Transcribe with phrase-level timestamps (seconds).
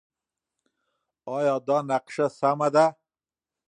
[1.35, 2.85] ایا دا نقشه سمه ده؟